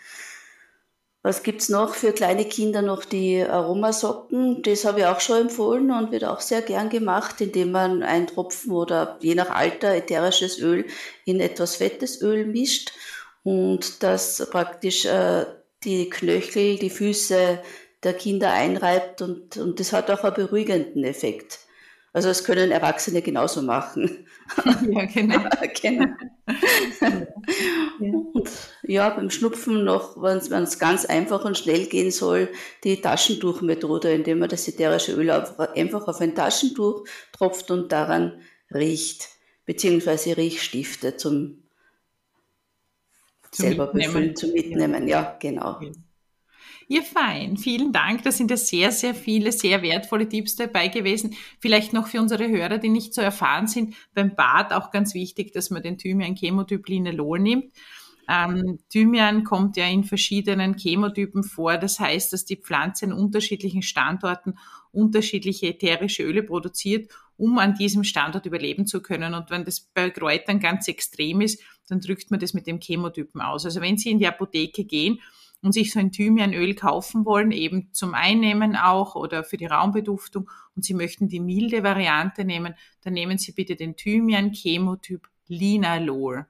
[1.22, 2.80] Was gibt's noch für kleine Kinder?
[2.80, 4.62] Noch die Aromasocken.
[4.62, 8.26] Das habe ich auch schon empfohlen und wird auch sehr gern gemacht, indem man einen
[8.26, 10.86] Tropfen oder je nach Alter ätherisches Öl
[11.26, 12.92] in etwas fettes Öl mischt
[13.42, 15.44] und das praktisch äh,
[15.84, 17.60] die Knöchel, die Füße
[18.02, 21.58] der Kinder einreibt und, und das hat auch einen beruhigenden Effekt.
[22.12, 24.26] Also das können Erwachsene genauso machen.
[24.90, 25.48] Ja, genau.
[25.80, 26.06] genau.
[28.00, 28.12] Ja.
[28.32, 28.50] Und
[28.82, 32.48] ja, beim Schnupfen noch, wenn es ganz einfach und schnell gehen soll,
[32.82, 38.40] die Taschentuchmethode, indem man das ätherische Öl einfach auf ein Taschentuch tropft und daran
[38.74, 39.28] riecht,
[39.66, 41.62] beziehungsweise Riechstifte zum,
[43.52, 44.12] zum selber mitnehmen.
[44.12, 45.06] befüllen, zum Mitnehmen.
[45.06, 45.80] Ja, genau.
[45.80, 45.90] Ja.
[46.92, 47.56] Ja, fein.
[47.56, 48.24] Vielen Dank.
[48.24, 51.36] Da sind ja sehr, sehr viele, sehr wertvolle Tipps dabei gewesen.
[51.60, 55.52] Vielleicht noch für unsere Hörer, die nicht so erfahren sind, beim Bad auch ganz wichtig,
[55.52, 57.72] dass man den Thymian Chemotyp Linalol nimmt.
[58.28, 61.78] Ähm, Thymian kommt ja in verschiedenen Chemotypen vor.
[61.78, 64.58] Das heißt, dass die Pflanze an unterschiedlichen Standorten
[64.90, 69.34] unterschiedliche ätherische Öle produziert, um an diesem Standort überleben zu können.
[69.34, 73.40] Und wenn das bei Kräutern ganz extrem ist, dann drückt man das mit dem Chemotypen
[73.40, 73.64] aus.
[73.64, 75.20] Also wenn Sie in die Apotheke gehen
[75.62, 80.48] und sich so ein Thymianöl kaufen wollen, eben zum Einnehmen auch oder für die Raumbeduftung
[80.74, 86.46] und Sie möchten die milde Variante nehmen, dann nehmen Sie bitte den Thymian Chemotyp Linalol.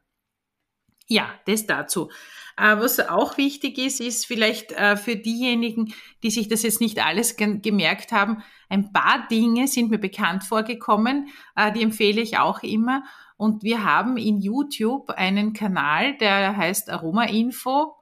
[1.08, 2.08] Ja, das dazu.
[2.56, 5.92] Äh, was auch wichtig ist, ist vielleicht äh, für diejenigen,
[6.22, 11.30] die sich das jetzt nicht alles gemerkt haben, ein paar Dinge sind mir bekannt vorgekommen,
[11.56, 13.02] äh, die empfehle ich auch immer.
[13.36, 17.96] Und wir haben in YouTube einen Kanal, der heißt Aroma Info.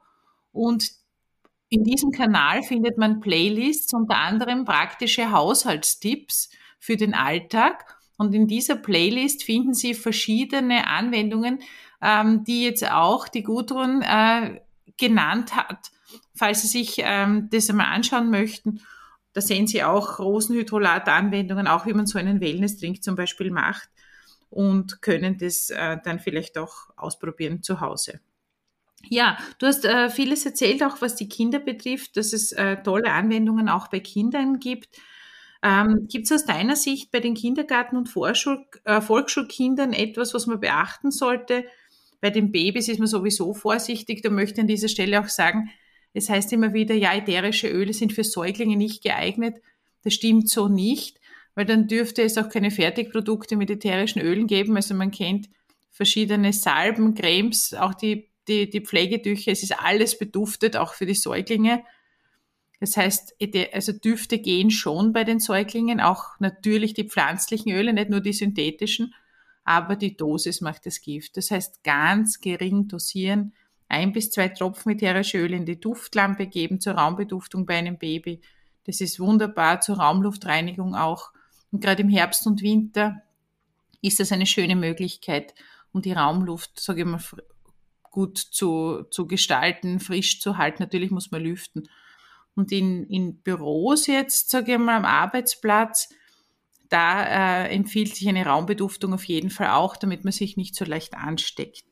[0.51, 0.98] Und
[1.69, 7.97] in diesem Kanal findet man Playlists, unter anderem praktische Haushaltstipps für den Alltag.
[8.17, 11.59] Und in dieser Playlist finden Sie verschiedene Anwendungen,
[12.01, 14.59] ähm, die jetzt auch die Gudrun äh,
[14.97, 15.91] genannt hat.
[16.35, 18.81] Falls Sie sich ähm, das einmal anschauen möchten,
[19.33, 23.89] da sehen Sie auch Rosenhydrolat-Anwendungen, auch wie man so einen Wellness-Drink zum Beispiel macht
[24.49, 28.19] und können das äh, dann vielleicht auch ausprobieren zu Hause.
[29.07, 33.11] Ja, du hast äh, vieles erzählt, auch was die Kinder betrifft, dass es äh, tolle
[33.11, 34.89] Anwendungen auch bei Kindern gibt.
[35.63, 40.47] Ähm, gibt es aus deiner Sicht bei den Kindergarten- und Vorschul äh, Volksschulkindern etwas, was
[40.47, 41.65] man beachten sollte?
[42.21, 44.21] Bei den Babys ist man sowieso vorsichtig.
[44.21, 45.69] Da möchte ich an dieser Stelle auch sagen,
[46.13, 49.57] es heißt immer wieder, ja, ätherische Öle sind für Säuglinge nicht geeignet.
[50.03, 51.19] Das stimmt so nicht,
[51.55, 54.75] weil dann dürfte es auch keine Fertigprodukte mit ätherischen Ölen geben.
[54.75, 55.49] Also man kennt
[55.91, 61.15] verschiedene Salben, Cremes, auch die die, die Pflegetücher, es ist alles beduftet, auch für die
[61.15, 61.83] Säuglinge.
[62.79, 63.35] Das heißt,
[63.73, 68.33] also Düfte gehen schon bei den Säuglingen, auch natürlich die pflanzlichen Öle, nicht nur die
[68.33, 69.13] synthetischen,
[69.63, 71.37] aber die Dosis macht das Gift.
[71.37, 73.53] Das heißt, ganz gering dosieren,
[73.89, 78.41] ein bis zwei Tropfen ätherische Öle in die Duftlampe geben zur Raumbeduftung bei einem Baby.
[78.85, 81.31] Das ist wunderbar zur Raumluftreinigung auch.
[81.71, 83.21] Und gerade im Herbst und Winter
[84.01, 85.53] ist das eine schöne Möglichkeit,
[85.91, 87.21] um die Raumluft, sage ich mal,
[88.11, 90.83] gut zu, zu gestalten, frisch zu halten.
[90.83, 91.89] Natürlich muss man lüften.
[92.55, 96.09] Und in, in Büros jetzt, sage ich mal, am Arbeitsplatz,
[96.89, 100.85] da äh, empfiehlt sich eine Raumbeduftung auf jeden Fall auch, damit man sich nicht so
[100.85, 101.85] leicht ansteckt.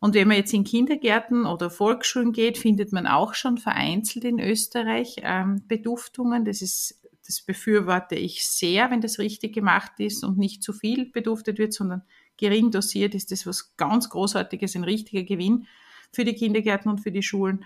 [0.00, 4.38] Und wenn man jetzt in Kindergärten oder Volksschulen geht, findet man auch schon vereinzelt in
[4.38, 6.44] Österreich ähm, Beduftungen.
[6.44, 11.10] Das ist, das befürworte ich sehr, wenn das richtig gemacht ist und nicht zu viel
[11.10, 12.02] beduftet wird, sondern
[12.36, 15.66] gering dosiert ist das was ganz Großartiges, ein richtiger Gewinn
[16.12, 17.64] für die Kindergärten und für die Schulen.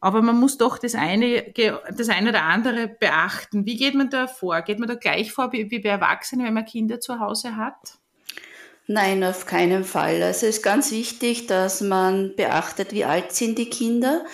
[0.00, 1.52] Aber man muss doch das eine,
[1.96, 3.66] das eine oder andere beachten.
[3.66, 4.60] Wie geht man da vor?
[4.62, 7.98] Geht man da gleich vor wie, bei Erwachsenen, wenn man Kinder zu Hause hat?
[8.88, 10.20] Nein, auf keinen Fall.
[10.22, 14.24] Also es ist ganz wichtig, dass man beachtet, wie alt sind die Kinder,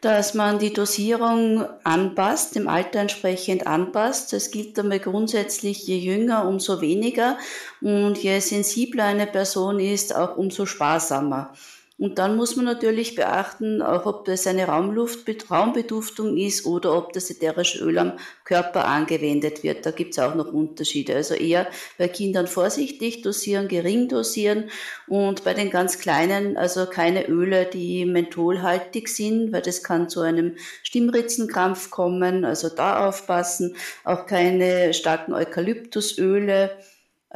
[0.00, 4.32] dass man die Dosierung anpasst, dem Alter entsprechend anpasst.
[4.32, 7.38] Das gilt einmal grundsätzlich, je jünger, umso weniger
[7.80, 11.52] und je sensibler eine Person ist, auch umso sparsamer.
[11.98, 17.14] Und dann muss man natürlich beachten, auch ob das eine Raumluft, Raumbeduftung ist oder ob
[17.14, 19.86] das ätherische Öl am Körper angewendet wird.
[19.86, 21.14] Da gibt es auch noch Unterschiede.
[21.14, 24.68] Also eher bei Kindern vorsichtig dosieren, gering dosieren
[25.06, 30.20] und bei den ganz Kleinen also keine Öle, die mentholhaltig sind, weil das kann zu
[30.20, 32.44] einem Stimmritzenkrampf kommen.
[32.44, 33.74] Also da aufpassen.
[34.04, 36.72] Auch keine starken Eukalyptusöle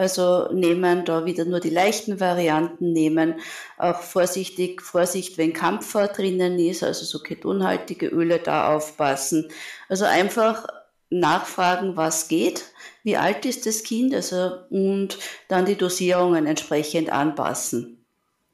[0.01, 3.35] also nehmen da wieder nur die leichten Varianten nehmen.
[3.77, 9.49] Auch vorsichtig, Vorsicht, wenn Kampfer drinnen ist, also so ketonhaltige Öle da aufpassen.
[9.91, 10.67] Also einfach
[11.11, 12.65] nachfragen, was geht,
[13.03, 17.99] wie alt ist das Kind, also und dann die Dosierungen entsprechend anpassen.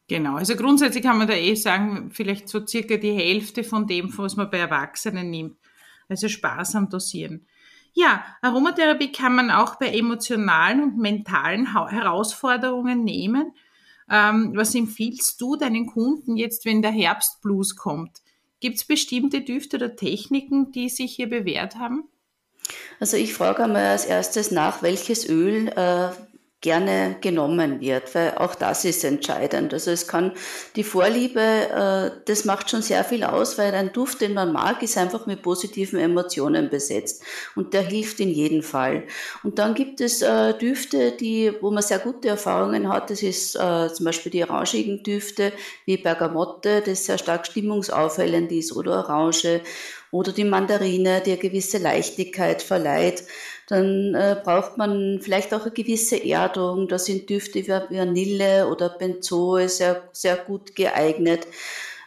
[0.09, 4.13] Genau, also grundsätzlich kann man da eh sagen, vielleicht so circa die Hälfte von dem,
[4.19, 5.57] was man bei Erwachsenen nimmt.
[6.09, 7.47] Also sparsam dosieren.
[7.99, 13.55] Ja, Aromatherapie kann man auch bei emotionalen und mentalen Herausforderungen nehmen.
[14.11, 18.19] Ähm, was empfiehlst du deinen Kunden jetzt, wenn der Herbstblues kommt?
[18.61, 22.05] Gibt es bestimmte Düfte oder Techniken, die sich hier bewährt haben?
[23.01, 26.11] Also ich frage einmal als erstes nach, welches Öl äh,
[26.63, 29.75] gerne genommen wird, weil auch das ist entscheidend.
[29.75, 30.33] Also es kann
[30.75, 34.83] die Vorliebe, äh, das macht schon sehr viel aus, weil ein Duft, den man mag,
[34.83, 37.23] ist einfach mit positiven Emotionen besetzt
[37.55, 39.05] und der hilft in jedem Fall.
[39.43, 43.11] Und dann gibt es äh, Düfte, die, wo man sehr gute Erfahrungen hat.
[43.11, 45.53] Das ist äh, zum Beispiel die orangigen Düfte
[45.85, 49.61] wie Bergamotte, das sehr stark stimmungsaufhellend ist, oder Orange
[50.17, 53.25] oder die Mandarine, die eine gewisse Leichtigkeit verleiht.
[53.69, 56.89] Dann äh, braucht man vielleicht auch eine gewisse Erdung.
[56.89, 61.47] Da sind Düfte wie Vanille oder Benzoe sehr, sehr gut geeignet.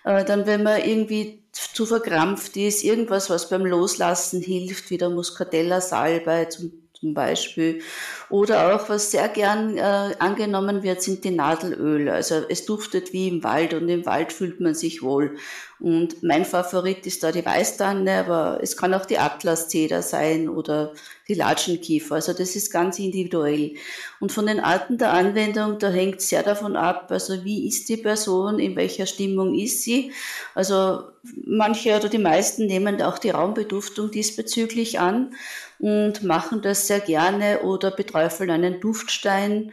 [0.03, 5.09] Äh, dann, wenn man irgendwie zu verkrampft ist, irgendwas, was beim Loslassen hilft, wie der
[5.09, 7.81] Muscatella Salbei zum zum Beispiel.
[8.29, 12.11] Oder auch, was sehr gern äh, angenommen wird, sind die Nadelöle.
[12.11, 15.37] Also es duftet wie im Wald und im Wald fühlt man sich wohl.
[15.79, 20.91] Und mein Favorit ist da die Weißtanne, aber es kann auch die Atlaszeder sein oder
[21.29, 22.15] die Latschenkiefer.
[22.15, 23.75] Also das ist ganz individuell.
[24.19, 27.95] Und von den Arten der Anwendung, da hängt sehr davon ab, also wie ist die
[27.95, 30.11] Person, in welcher Stimmung ist sie.
[30.53, 31.03] Also
[31.45, 35.33] manche oder die meisten nehmen auch die Raumbeduftung diesbezüglich an
[35.79, 39.71] und machen das sehr gerne oder beträufeln einen Duftstein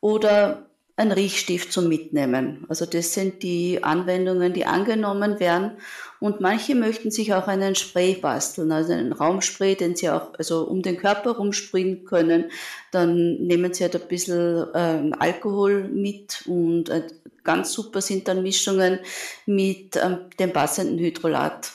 [0.00, 0.66] oder
[0.98, 2.64] ein Riechstift zum Mitnehmen.
[2.68, 5.72] Also das sind die Anwendungen, die angenommen werden.
[6.20, 10.64] Und manche möchten sich auch einen Spray basteln, also einen Raumspray, den sie auch also
[10.64, 12.50] um den Körper rumspringen können.
[12.92, 17.02] Dann nehmen sie halt ein bisschen äh, Alkohol mit und äh,
[17.44, 19.00] ganz super sind dann Mischungen
[19.44, 21.72] mit ähm, dem passenden Hydrolat.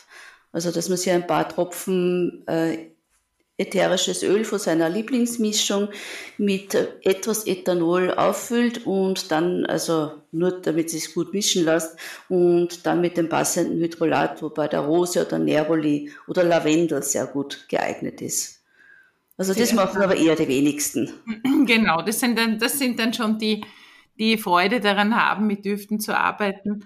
[0.51, 2.90] Also dass man sich ein paar Tropfen äh,
[3.62, 5.89] ätherisches Öl von seiner Lieblingsmischung
[6.38, 11.97] mit etwas Ethanol auffüllt und dann, also nur damit es sich gut mischen lässt,
[12.30, 17.65] und dann mit dem passenden Hydrolat, wobei der Rose oder Neroli oder Lavendel sehr gut
[17.69, 18.62] geeignet ist.
[19.38, 21.10] Also das machen aber eher die wenigsten.
[21.65, 23.63] Genau, das sind dann, das sind dann schon die,
[24.19, 26.86] die Freude daran haben, mit Düften zu arbeiten.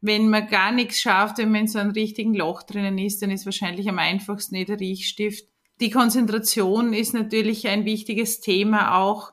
[0.00, 3.30] Wenn man gar nichts schafft, wenn man in so einem richtigen Loch drinnen ist, dann
[3.30, 5.46] ist wahrscheinlich am einfachsten der Riechstift
[5.80, 9.32] die Konzentration ist natürlich ein wichtiges Thema auch.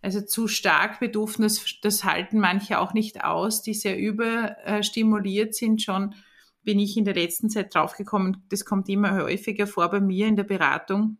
[0.00, 5.82] Also zu stark bedufen, das, das halten manche auch nicht aus, die sehr überstimuliert sind
[5.82, 6.14] schon,
[6.62, 10.36] bin ich in der letzten Zeit draufgekommen, das kommt immer häufiger vor bei mir in
[10.36, 11.18] der Beratung,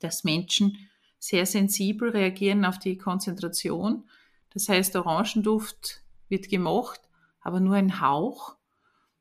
[0.00, 0.78] dass Menschen
[1.18, 4.08] sehr sensibel reagieren auf die Konzentration.
[4.50, 7.00] Das heißt, Orangenduft wird gemocht,
[7.40, 8.56] aber nur ein Hauch.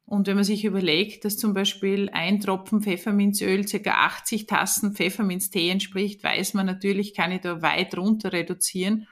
[0.08, 4.06] Und wenn man sich überlegt, dass zum Beispiel ein Tropfen Pfefferminzöl ca.
[4.06, 9.06] 80 Tassen Pfefferminztee entspricht, weiß man natürlich, kann ich da weit runter reduzieren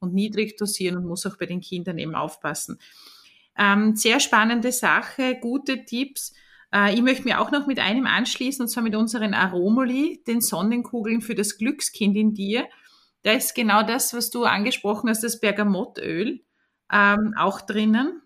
[0.00, 2.80] und niedrig dosieren und muss auch bei den Kindern eben aufpassen.
[3.56, 6.34] Ähm, sehr spannende Sache, gute Tipps.
[6.74, 10.40] Äh, ich möchte mir auch noch mit einem anschließen, und zwar mit unseren Aromoli, den
[10.40, 12.66] Sonnenkugeln für das Glückskind in dir.
[13.22, 16.40] Da ist genau das, was du angesprochen hast, das Bergamottöl
[16.92, 18.20] ähm, auch drinnen.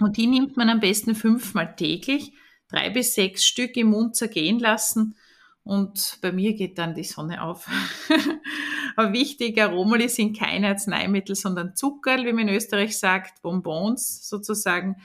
[0.00, 2.32] Und die nimmt man am besten fünfmal täglich,
[2.68, 5.16] drei bis sechs Stück im Mund zergehen lassen.
[5.62, 7.68] Und bei mir geht dann die Sonne auf.
[8.96, 14.96] Aber wichtig, Aromali sind keine Arzneimittel, sondern Zuckerl, wie man in Österreich sagt, Bonbons sozusagen.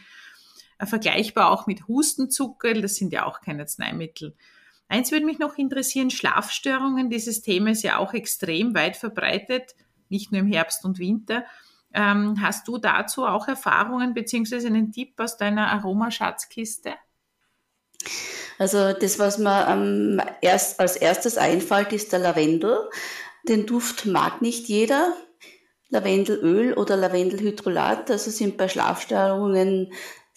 [0.79, 4.35] Äh, vergleichbar auch mit Hustenzuckerl, das sind ja auch keine Arzneimittel.
[4.87, 7.09] Eins würde mich noch interessieren, Schlafstörungen.
[7.09, 9.75] Dieses Thema ist ja auch extrem weit verbreitet,
[10.09, 11.45] nicht nur im Herbst und Winter.
[11.93, 16.93] Ähm, hast du dazu auch Erfahrungen beziehungsweise einen Tipp aus deiner Aromaschatzkiste?
[18.59, 22.89] Also das, was mir ähm, erst, als erstes einfällt, ist der Lavendel.
[23.47, 25.13] Den Duft mag nicht jeder.
[25.91, 29.91] Lavendelöl oder Lavendelhydrolat, also sind bei Schlafstörungen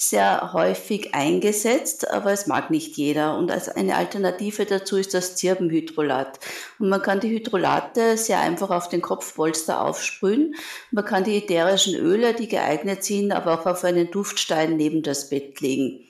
[0.09, 3.37] sehr häufig eingesetzt, aber es mag nicht jeder.
[3.38, 6.41] Und als eine Alternative dazu ist das Zirbenhydrolat.
[6.81, 10.57] Und man kann die Hydrolate sehr einfach auf den Kopfpolster aufsprühen.
[10.91, 15.31] Man kann die ätherischen Öle, die geeignet sind, aber auch auf einen Duftstein neben das
[15.31, 16.09] Bett legen.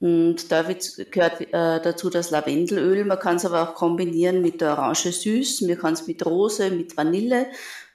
[0.00, 3.04] Und da gehört äh, dazu das Lavendelöl.
[3.04, 5.62] Man kann es aber auch kombinieren mit der Orange Süß.
[5.62, 7.46] Man kann es mit Rose, mit Vanille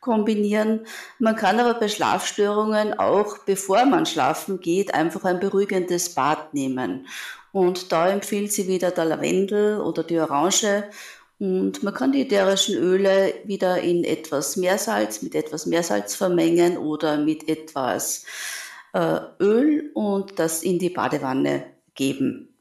[0.04, 0.86] kombinieren.
[1.18, 7.08] Man kann aber bei Schlafstörungen auch, bevor man schlafen geht, einfach ein beruhigendes Bad nehmen.
[7.52, 10.84] Und da empfiehlt sie wieder der Lavendel oder die Orange.
[11.40, 17.18] Und man kann die ätherischen Öle wieder in etwas Meersalz, mit etwas Meersalz vermengen oder
[17.18, 18.26] mit etwas
[18.94, 22.53] äh, Öl und das in die Badewanne geben.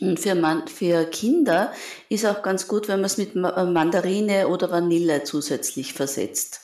[0.00, 1.72] Und für, Man für Kinder
[2.08, 6.60] ist auch ganz gut, wenn man es mit äh, Mandarine oder Vanille zusätzlich versetzt.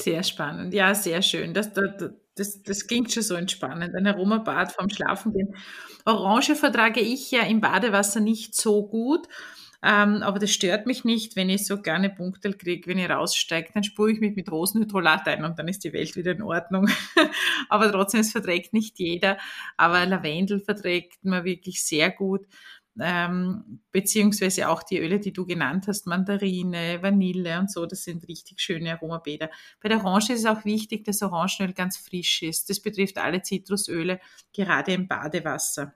[0.00, 1.54] Sehr spannend, ja, sehr schön.
[1.54, 3.94] Das, das, das, das klingt schon so entspannend.
[3.94, 5.54] Ein Aromabad vorm Schlafengehen.
[6.04, 9.26] Orange vertrage ich ja im Badewasser nicht so gut.
[9.88, 13.70] Ähm, aber das stört mich nicht, wenn ich so gerne Punkte kriege, wenn ich raussteige,
[13.72, 16.88] dann spüre ich mich mit Rosenhydrolat ein und dann ist die Welt wieder in Ordnung.
[17.68, 19.38] aber trotzdem, es verträgt nicht jeder.
[19.76, 22.46] Aber Lavendel verträgt man wirklich sehr gut.
[22.98, 28.26] Ähm, beziehungsweise auch die Öle, die du genannt hast, Mandarine, Vanille und so, das sind
[28.26, 29.50] richtig schöne Aromabäder.
[29.80, 32.70] Bei der Orange ist es auch wichtig, dass Orangenöl ganz frisch ist.
[32.70, 34.18] Das betrifft alle Zitrusöle,
[34.52, 35.94] gerade im Badewasser.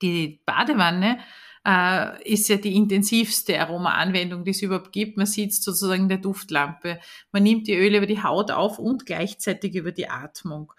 [0.00, 1.18] Die Badewanne
[1.66, 5.16] äh, ist ja die intensivste Aromaanwendung, die es überhaupt gibt.
[5.16, 6.98] Man sieht sozusagen in der Duftlampe.
[7.32, 10.72] Man nimmt die Öle über die Haut auf und gleichzeitig über die Atmung.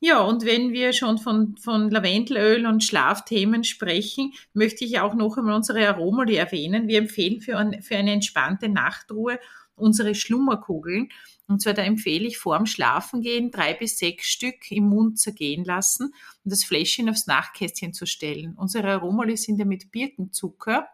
[0.00, 5.36] Ja, und wenn wir schon von, von Lavendelöl und Schlafthemen sprechen, möchte ich auch noch
[5.36, 6.86] einmal unsere Aromoli erwähnen.
[6.86, 9.40] Wir empfehlen für, ein, für eine entspannte Nachtruhe
[9.74, 11.08] unsere Schlummerkugeln.
[11.48, 16.12] Und zwar da empfehle ich vorm Schlafengehen drei bis sechs Stück im Mund zergehen lassen
[16.44, 18.54] und das Fläschchen aufs Nachtkästchen zu stellen.
[18.54, 20.86] Unsere Aromoli sind ja mit Birkenzucker,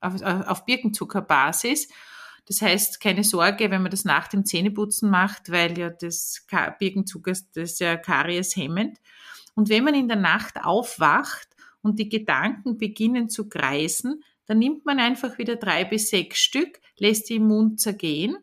[0.00, 1.88] auf, auf Birkenzuckerbasis.
[2.46, 6.46] Das heißt, keine Sorge, wenn man das nach dem Zähneputzen macht, weil ja das
[6.78, 8.98] Birkenzucker, das ja Karies hemmend.
[9.54, 11.48] Und wenn man in der Nacht aufwacht
[11.80, 16.78] und die Gedanken beginnen zu kreisen, dann nimmt man einfach wieder drei bis sechs Stück,
[16.98, 18.36] lässt die im Mund zergehen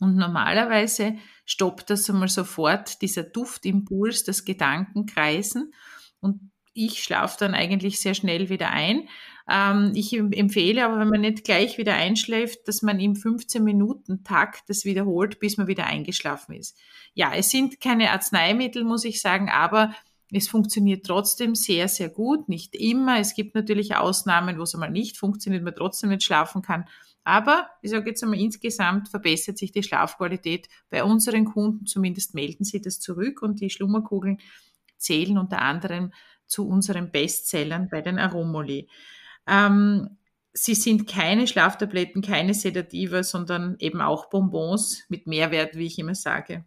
[0.00, 5.72] und normalerweise stoppt das einmal sofort, dieser Duftimpuls, das Gedankenkreisen.
[6.20, 9.08] Und ich schlafe dann eigentlich sehr schnell wieder ein.
[9.48, 14.84] Ähm, ich empfehle aber, wenn man nicht gleich wieder einschläft, dass man im 15-Minuten-Takt das
[14.84, 16.78] wiederholt, bis man wieder eingeschlafen ist.
[17.12, 19.94] Ja, es sind keine Arzneimittel, muss ich sagen, aber
[20.32, 22.48] es funktioniert trotzdem sehr, sehr gut.
[22.48, 23.18] Nicht immer.
[23.18, 26.86] Es gibt natürlich Ausnahmen, wo es einmal nicht funktioniert, man trotzdem nicht schlafen kann.
[27.24, 31.86] Aber ich sage jetzt einmal, insgesamt verbessert sich die Schlafqualität bei unseren Kunden.
[31.86, 34.38] Zumindest melden sie das zurück und die Schlummerkugeln
[34.96, 36.12] zählen unter anderem
[36.46, 38.88] zu unseren Bestsellern bei den Aromoli.
[39.46, 40.18] Ähm,
[40.52, 46.14] sie sind keine Schlaftabletten, keine Sedativa, sondern eben auch Bonbons mit Mehrwert, wie ich immer
[46.14, 46.64] sage.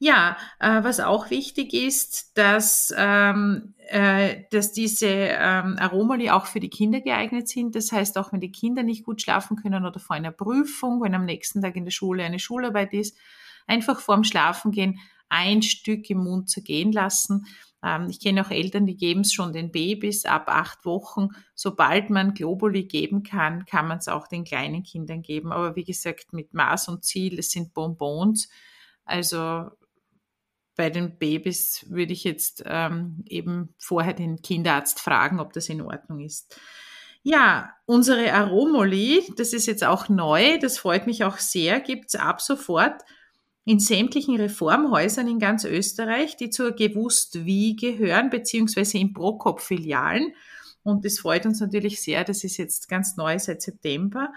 [0.00, 6.60] Ja, äh, was auch wichtig ist, dass, ähm, äh, dass diese ähm, Aromali auch für
[6.60, 7.74] die Kinder geeignet sind.
[7.74, 11.14] Das heißt, auch wenn die Kinder nicht gut schlafen können oder vor einer Prüfung, wenn
[11.14, 13.16] am nächsten Tag in der Schule eine Schularbeit ist,
[13.66, 14.98] einfach vorm Schlafengehen
[15.28, 17.46] ein Stück im Mund zergehen lassen.
[17.82, 21.28] Ähm, ich kenne auch Eltern, die geben es schon den Babys ab acht Wochen.
[21.54, 25.52] Sobald man Globuli geben kann, kann man es auch den kleinen Kindern geben.
[25.52, 28.48] Aber wie gesagt, mit Maß und Ziel, es sind Bonbons.
[29.04, 29.70] Also
[30.76, 35.80] bei den Babys würde ich jetzt ähm, eben vorher den Kinderarzt fragen, ob das in
[35.80, 36.58] Ordnung ist.
[37.22, 42.42] Ja, unsere Aromoli, das ist jetzt auch neu, das freut mich auch sehr, gibt's ab
[42.42, 43.02] sofort
[43.64, 50.34] in sämtlichen Reformhäusern in ganz Österreich, die zur Gewusst wie gehören, beziehungsweise in Prokop-Filialen.
[50.82, 52.24] Und das freut uns natürlich sehr.
[52.24, 54.30] Das ist jetzt ganz neu seit September.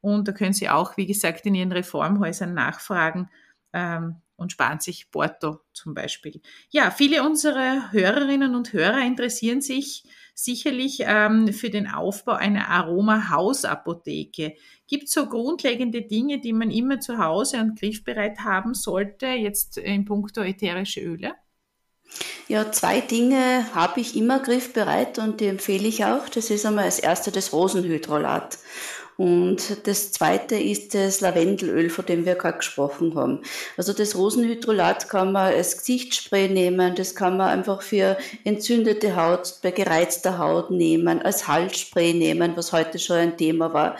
[0.00, 3.30] Und da können Sie auch, wie gesagt, in Ihren Reformhäusern nachfragen
[3.76, 6.40] ähm, und sparen sich Porto zum Beispiel.
[6.70, 10.04] Ja, viele unserer Hörerinnen und Hörer interessieren sich
[10.34, 14.54] sicherlich ähm, für den Aufbau einer Aroma-Hausapotheke.
[14.86, 19.78] Gibt es so grundlegende Dinge, die man immer zu Hause und griffbereit haben sollte, jetzt
[19.78, 21.34] in puncto ätherische Öle?
[22.48, 26.28] Ja, zwei Dinge habe ich immer griffbereit und die empfehle ich auch.
[26.28, 28.58] Das ist einmal das erste das Rosenhydrolat.
[29.16, 33.40] Und das zweite ist das Lavendelöl, von dem wir gerade gesprochen haben.
[33.78, 39.58] Also das Rosenhydrolat kann man als Gesichtsspray nehmen, das kann man einfach für entzündete Haut,
[39.62, 43.96] bei gereizter Haut nehmen, als Halsspray nehmen, was heute schon ein Thema war.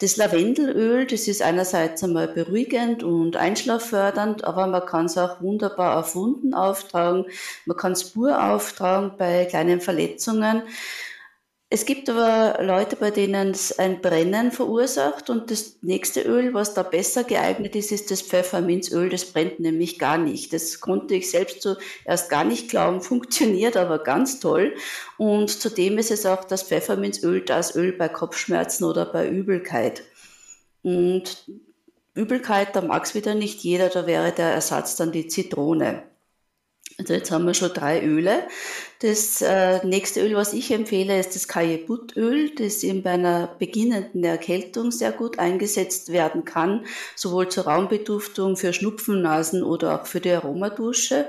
[0.00, 5.98] Das Lavendelöl, das ist einerseits einmal beruhigend und einschlaffördernd, aber man kann es auch wunderbar
[5.98, 7.26] auf Wunden auftragen,
[7.66, 10.62] man kann Spur auftragen bei kleinen Verletzungen.
[11.68, 16.74] Es gibt aber Leute, bei denen es ein Brennen verursacht und das nächste Öl, was
[16.74, 19.10] da besser geeignet ist, ist das Pfefferminzöl.
[19.10, 20.52] Das brennt nämlich gar nicht.
[20.52, 24.76] Das konnte ich selbst zuerst gar nicht glauben, funktioniert aber ganz toll.
[25.18, 30.04] Und zudem ist es auch das Pfefferminzöl das Öl bei Kopfschmerzen oder bei Übelkeit.
[30.82, 31.50] Und
[32.14, 36.04] Übelkeit, da mag es wieder nicht jeder, da wäre der Ersatz dann die Zitrone.
[36.98, 38.46] Also jetzt haben wir schon drei Öle.
[39.00, 44.24] Das äh, nächste Öl, was ich empfehle, ist das Kajebutöl, das eben bei einer beginnenden
[44.24, 50.30] Erkältung sehr gut eingesetzt werden kann, sowohl zur Raumbeduftung für Schnupfennasen oder auch für die
[50.30, 51.26] Aromadusche.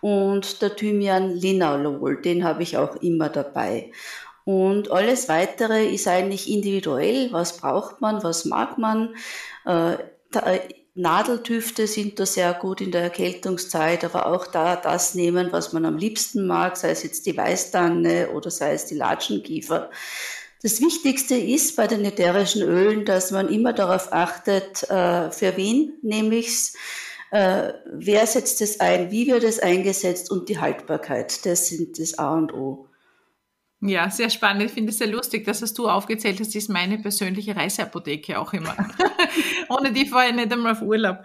[0.00, 3.90] Und der Thymian Linalol, den habe ich auch immer dabei.
[4.44, 7.32] Und alles weitere ist eigentlich individuell.
[7.32, 8.22] Was braucht man?
[8.22, 9.16] Was mag man?
[9.66, 9.96] Äh,
[10.98, 15.84] Nadeltüfte sind da sehr gut in der Erkältungszeit, aber auch da das nehmen, was man
[15.84, 19.90] am liebsten mag, sei es jetzt die Weißtanne oder sei es die Latschenkiefer.
[20.60, 25.92] Das Wichtigste ist bei den ätherischen Ölen, dass man immer darauf achtet, äh, für wen
[26.02, 26.74] nehme ich's,
[27.30, 31.46] äh, wer setzt es ein, wie wird es eingesetzt und die Haltbarkeit.
[31.46, 32.87] Das sind das A und O.
[33.80, 34.64] Ja, sehr spannend.
[34.64, 38.52] Ich finde es sehr lustig, dass was du aufgezählt hast, ist meine persönliche Reiseapotheke auch
[38.52, 38.76] immer.
[39.68, 41.18] Ohne die fahre ich nicht einmal auf Urlaub.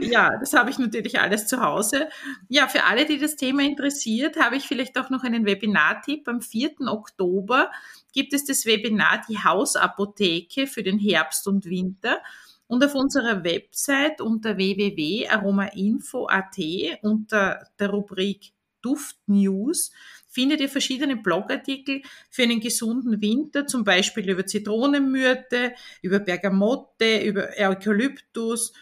[0.00, 2.08] Ja, das habe ich natürlich alles zu Hause.
[2.48, 6.26] Ja, für alle, die das Thema interessiert, habe ich vielleicht auch noch einen Webinar-Tipp.
[6.26, 6.70] Am 4.
[6.86, 7.70] Oktober
[8.14, 12.22] gibt es das Webinar Die Hausapotheke für den Herbst und Winter.
[12.66, 16.56] Und auf unserer Website unter www.aromainfo.at
[17.02, 19.92] unter der Rubrik Duft News
[20.30, 27.48] findet ihr verschiedene Blogartikel für einen gesunden Winter, zum Beispiel über Zitronenmyrte, über Bergamotte, über
[27.58, 28.72] Eukalyptus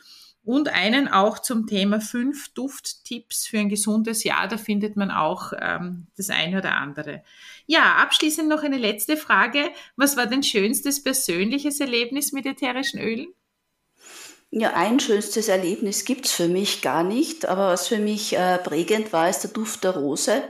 [0.44, 4.48] und einen auch zum Thema fünf Dufttipps für ein gesundes Jahr.
[4.48, 7.22] Da findet man auch ähm, das eine oder andere.
[7.66, 9.70] Ja, abschließend noch eine letzte Frage.
[9.96, 13.26] Was war dein schönstes persönliches Erlebnis mit ätherischen Ölen?
[14.50, 19.12] Ja, ein schönstes Erlebnis gibt's für mich gar nicht, aber was für mich äh, prägend
[19.12, 20.42] war, ist der Duft der Rose.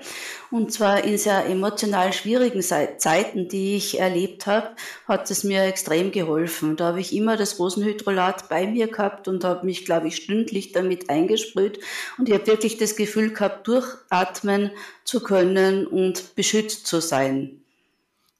[0.52, 4.76] Und zwar in sehr emotional schwierigen Zeiten, die ich erlebt habe,
[5.08, 6.76] hat es mir extrem geholfen.
[6.76, 10.70] Da habe ich immer das Rosenhydrolat bei mir gehabt und habe mich, glaube ich, stündlich
[10.70, 11.80] damit eingesprüht.
[12.18, 14.70] Und ich habe wirklich das Gefühl gehabt, durchatmen
[15.02, 17.64] zu können und beschützt zu sein.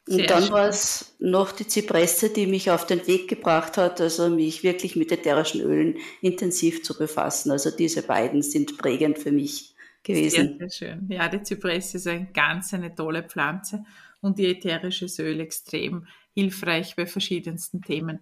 [0.08, 4.00] Sehr und dann war es noch die Zypresse, die mich auf den Weg gebracht hat,
[4.00, 7.50] also mich wirklich mit ätherischen Ölen intensiv zu befassen.
[7.50, 10.56] Also diese beiden sind prägend für mich gewesen.
[10.58, 11.06] Sehr, sehr schön.
[11.10, 13.84] Ja, die Zypresse ist eine ganz eine tolle Pflanze
[14.22, 18.20] und die ätherische Öl extrem hilfreich bei verschiedensten Themen.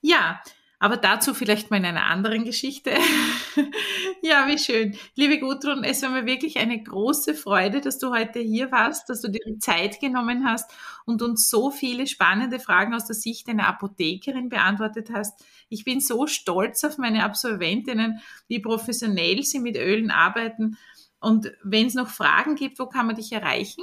[0.00, 0.40] Ja,
[0.80, 2.92] aber dazu vielleicht mal in einer anderen Geschichte.
[4.22, 4.96] ja, wie schön.
[5.16, 9.20] Liebe Gudrun, es war mir wirklich eine große Freude, dass du heute hier warst, dass
[9.20, 10.70] du dir die Zeit genommen hast
[11.04, 15.44] und uns so viele spannende Fragen aus der Sicht einer Apothekerin beantwortet hast.
[15.68, 20.78] Ich bin so stolz auf meine Absolventinnen, wie professionell sie mit Ölen arbeiten.
[21.20, 23.82] Und wenn es noch Fragen gibt, wo kann man dich erreichen?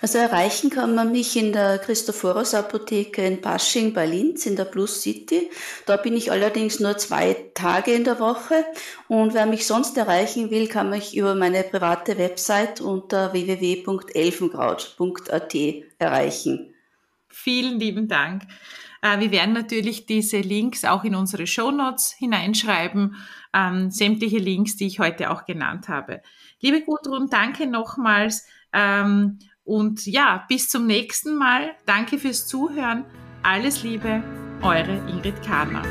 [0.00, 4.64] Also erreichen kann man mich in der Christophoros Apotheke in Pasching bei Linz in der
[4.64, 5.50] Plus City.
[5.86, 8.64] Da bin ich allerdings nur zwei Tage in der Woche
[9.08, 15.54] und wer mich sonst erreichen will, kann mich über meine private Website unter www.elfenkraut.at
[15.98, 16.74] erreichen.
[17.28, 18.42] Vielen lieben Dank.
[19.02, 23.16] Äh, wir werden natürlich diese Links auch in unsere Show Notes hineinschreiben,
[23.54, 26.22] ähm, sämtliche Links, die ich heute auch genannt habe.
[26.60, 28.46] Liebe Gudrun, danke nochmals.
[28.72, 29.38] Ähm,
[29.68, 31.76] und ja, bis zum nächsten Mal.
[31.84, 33.04] Danke fürs Zuhören.
[33.42, 34.22] Alles Liebe,
[34.62, 35.82] eure Ingrid Karner.